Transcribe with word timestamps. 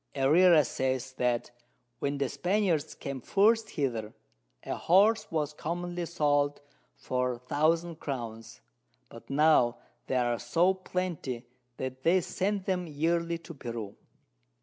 Herrera 0.15 0.65
says, 0.65 1.13
that 1.19 1.51
when 1.99 2.17
the 2.17 2.27
Spaniards 2.27 2.95
came 2.95 3.21
first 3.21 3.69
hither, 3.69 4.15
a 4.63 4.75
Horse 4.75 5.29
was 5.31 5.53
commonly 5.53 6.07
sold 6.07 6.59
for 6.95 7.33
1000 7.47 7.99
Crowns, 7.99 8.61
but 9.09 9.29
now 9.29 9.77
they 10.07 10.15
are 10.17 10.39
so 10.39 10.73
plenty 10.73 11.45
that 11.77 12.01
they 12.01 12.19
send 12.19 12.65
them 12.65 12.87
yearly 12.87 13.37
to 13.37 13.53
Peru. 13.53 13.95